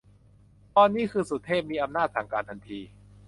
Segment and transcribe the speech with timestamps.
[0.75, 2.79] ตอนนี้คือ สุเทพ มีอำนาจสั่งการทันที